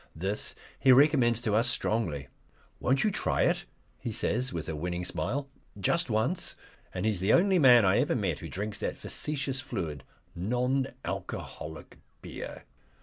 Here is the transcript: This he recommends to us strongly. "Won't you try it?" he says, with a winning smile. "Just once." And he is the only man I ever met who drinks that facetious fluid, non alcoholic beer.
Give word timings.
This 0.15 0.55
he 0.79 0.91
recommends 0.91 1.41
to 1.41 1.53
us 1.53 1.69
strongly. 1.69 2.27
"Won't 2.79 3.03
you 3.03 3.11
try 3.11 3.43
it?" 3.43 3.65
he 3.99 4.11
says, 4.11 4.51
with 4.51 4.67
a 4.67 4.75
winning 4.75 5.05
smile. 5.05 5.47
"Just 5.79 6.09
once." 6.09 6.55
And 6.91 7.05
he 7.05 7.11
is 7.11 7.19
the 7.19 7.33
only 7.33 7.59
man 7.59 7.85
I 7.85 7.99
ever 7.99 8.15
met 8.15 8.39
who 8.39 8.49
drinks 8.49 8.79
that 8.79 8.97
facetious 8.97 9.61
fluid, 9.61 10.03
non 10.33 10.87
alcoholic 11.05 11.99
beer. 12.23 12.63